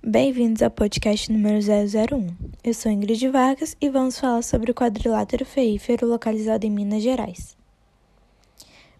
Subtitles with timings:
[0.00, 2.28] Bem-vindos ao podcast número 001.
[2.62, 7.56] Eu sou Ingrid Vargas e vamos falar sobre o quadrilátero ferrífero localizado em Minas Gerais.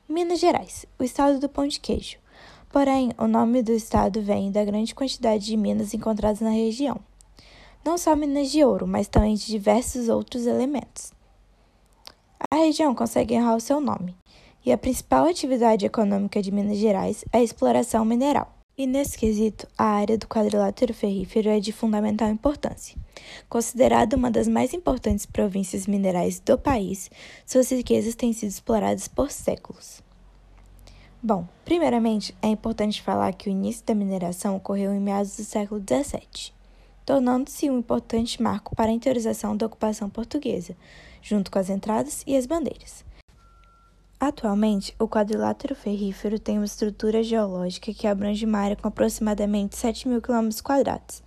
[0.09, 2.19] Minas Gerais, o estado do pão de queijo.
[2.69, 6.99] Porém, o nome do estado vem da grande quantidade de minas encontradas na região.
[7.85, 11.12] Não só minas de ouro, mas também de diversos outros elementos.
[12.51, 14.17] A região consegue honrar o seu nome,
[14.67, 18.57] e a principal atividade econômica de Minas Gerais é a exploração mineral.
[18.79, 22.96] E nesse quesito, a área do quadrilátero ferrífero é de fundamental importância.
[23.49, 27.11] Considerada uma das mais importantes províncias minerais do país,
[27.45, 30.00] suas riquezas têm sido exploradas por séculos.
[31.21, 35.83] Bom, primeiramente, é importante falar que o início da mineração ocorreu em meados do século
[35.83, 36.53] XVII,
[37.05, 40.77] tornando-se um importante marco para a interiorização da ocupação portuguesa,
[41.20, 43.08] junto com as entradas e as bandeiras.
[44.20, 50.08] Atualmente, o quadrilátero ferrífero tem uma estrutura geológica que abrange uma área com aproximadamente 7
[50.08, 50.20] mil
[50.64, 51.22] quadrados,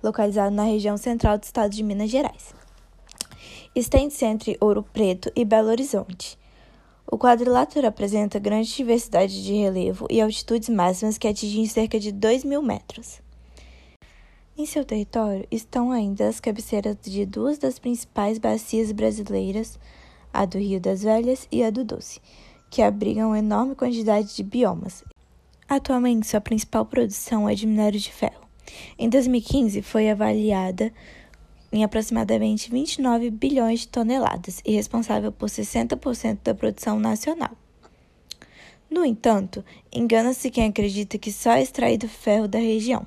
[0.00, 2.54] localizado na região central do estado de Minas Gerais.
[3.74, 6.38] Estende-se entre Ouro Preto e Belo Horizonte.
[7.10, 12.44] O quadrilátero apresenta grande diversidade de relevo e altitudes máximas que atingem cerca de 2
[12.44, 13.20] mil metros.
[14.56, 19.78] Em seu território estão ainda as cabeceiras de duas das principais bacias brasileiras,
[20.36, 22.20] a do Rio das Velhas e a do Doce,
[22.68, 25.02] que abrigam uma enorme quantidade de biomas.
[25.66, 28.46] Atualmente, sua principal produção é de minério de ferro.
[28.98, 30.92] Em 2015, foi avaliada
[31.72, 37.50] em aproximadamente 29 bilhões de toneladas e responsável por 60% da produção nacional.
[38.90, 43.04] No entanto, engana-se quem acredita que só é extraído ferro da região.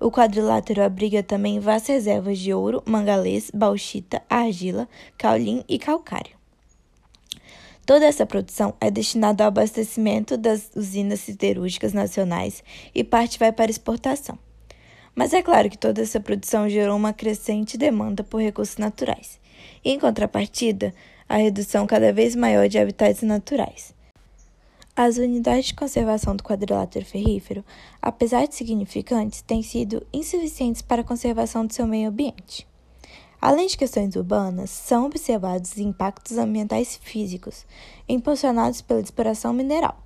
[0.00, 6.41] O quadrilátero abriga também vastas reservas de ouro, mangalês, bauxita, argila, caulim e calcário.
[7.84, 12.62] Toda essa produção é destinada ao abastecimento das usinas siderúrgicas nacionais
[12.94, 14.38] e parte vai para exportação.
[15.16, 19.38] Mas é claro que toda essa produção gerou uma crescente demanda por recursos naturais,
[19.84, 20.94] e, em contrapartida,
[21.28, 23.92] a redução cada vez maior de habitats naturais.
[24.94, 27.64] As unidades de conservação do quadrilátero ferrífero,
[28.00, 32.66] apesar de significantes, têm sido insuficientes para a conservação do seu meio ambiente.
[33.42, 37.66] Além de questões urbanas, são observados impactos ambientais físicos
[38.08, 40.00] impulsionados pela exploração mineral,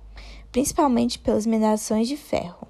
[0.51, 2.67] principalmente pelas minerações de ferro.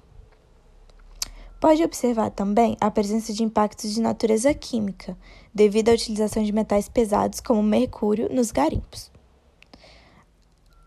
[1.58, 5.16] Pode observar também a presença de impactos de natureza química,
[5.54, 9.10] devido à utilização de metais pesados como mercúrio nos garimpos.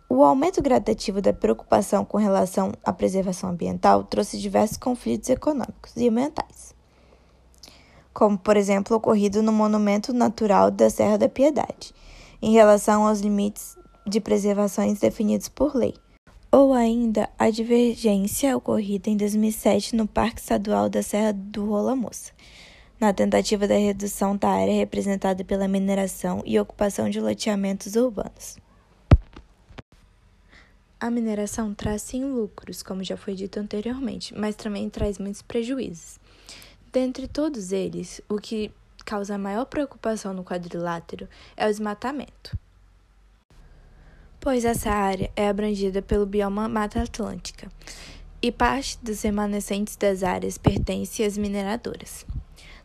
[0.07, 6.07] O aumento gradativo da preocupação com relação à preservação ambiental trouxe diversos conflitos econômicos e
[6.07, 6.79] ambientais
[8.13, 11.93] como por exemplo ocorrido no Monumento Natural da Serra da Piedade,
[12.41, 15.93] em relação aos limites de preservações definidos por lei,
[16.51, 22.33] ou ainda a divergência ocorrida em 2007 no Parque Estadual da Serra do Rola Moça,
[22.99, 28.57] na tentativa da redução da área representada pela mineração e ocupação de loteamentos urbanos.
[30.99, 36.19] A mineração traz sim lucros, como já foi dito anteriormente, mas também traz muitos prejuízos.
[36.91, 38.69] Dentre todos eles, o que
[39.05, 42.57] causa maior preocupação no quadrilátero é o desmatamento,
[44.41, 47.69] pois essa área é abrangida pelo bioma Mata Atlântica
[48.41, 52.25] e parte dos remanescentes das áreas pertence às mineradoras.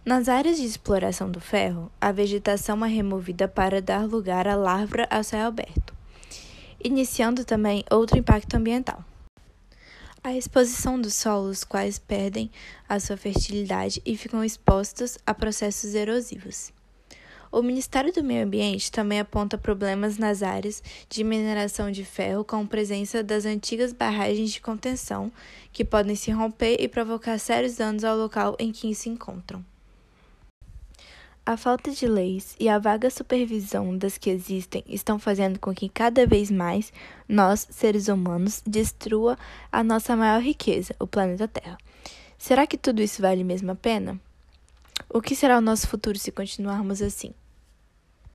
[0.05, 5.09] Nas áreas de exploração do ferro, a vegetação é removida para dar lugar à lavra
[5.11, 5.93] ao céu aberto,
[6.83, 9.05] iniciando também outro impacto ambiental.
[10.27, 12.51] A exposição dos solos, quais perdem
[12.89, 16.73] a sua fertilidade e ficam expostos a processos erosivos.
[17.53, 22.67] O Ministério do Meio Ambiente também aponta problemas nas áreas de mineração de ferro com
[22.67, 25.31] presença das antigas barragens de contenção,
[25.73, 29.65] que podem se romper e provocar sérios danos ao local em que se encontram.
[31.49, 35.89] A falta de leis e a vaga supervisão das que existem estão fazendo com que
[35.89, 36.93] cada vez mais
[37.29, 39.39] nós, seres humanos, destrua
[39.71, 41.79] a nossa maior riqueza, o planeta Terra.
[42.37, 44.21] Será que tudo isso vale mesmo a pena?
[45.09, 47.33] O que será o nosso futuro se continuarmos assim?